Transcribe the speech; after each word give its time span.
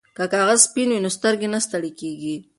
که 0.15 0.23
کاغذ 0.33 0.59
سپین 0.67 0.89
وي 0.91 0.99
نو 1.05 1.09
سترګې 1.17 1.47
نه 1.53 1.59
ستړې 1.65 1.91
کیږي. 1.99 2.35